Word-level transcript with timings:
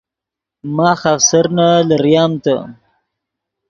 ماخ 0.75 1.01
آفسرنے 1.13 1.69
لریم 1.89 2.31
تے 2.43 2.55